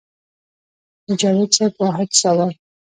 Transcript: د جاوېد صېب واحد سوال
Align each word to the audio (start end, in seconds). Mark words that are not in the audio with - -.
د 1.05 1.07
جاوېد 1.19 1.51
صېب 1.57 1.73
واحد 1.81 2.09
سوال 2.21 2.51